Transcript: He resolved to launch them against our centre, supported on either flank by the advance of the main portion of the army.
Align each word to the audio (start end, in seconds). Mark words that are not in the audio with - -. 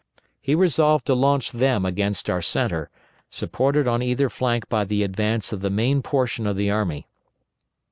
He 0.41 0.55
resolved 0.55 1.05
to 1.05 1.13
launch 1.13 1.51
them 1.51 1.85
against 1.85 2.27
our 2.27 2.41
centre, 2.41 2.89
supported 3.29 3.87
on 3.87 4.01
either 4.01 4.31
flank 4.31 4.67
by 4.67 4.83
the 4.83 5.03
advance 5.03 5.53
of 5.53 5.61
the 5.61 5.69
main 5.69 6.01
portion 6.01 6.47
of 6.47 6.57
the 6.57 6.71
army. 6.71 7.05